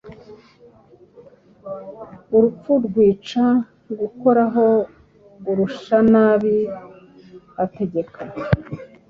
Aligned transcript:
Urupfurwica 2.35 3.45
gukoraho 3.99 4.65
Urushanabi 5.49 6.57
ategeka 7.63 8.19